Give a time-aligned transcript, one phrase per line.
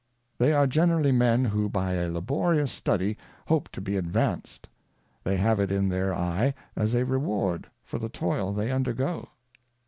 [0.39, 4.67] They are generally Men who by a laborious study hope to be advanced:
[5.23, 9.29] They have it in their Eye as a Reward for the Toil they undergo.